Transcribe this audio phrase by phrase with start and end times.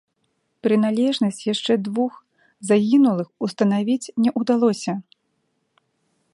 [0.67, 2.13] Прыналежнасць яшчэ двух
[2.69, 4.93] загінулых устанавіць не ўдалося.